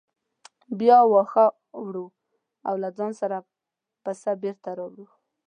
[0.79, 1.45] بیا واښه
[1.83, 2.07] وړو
[2.67, 3.37] او له ځانه سره
[4.03, 5.07] پسه بېرته راوړو.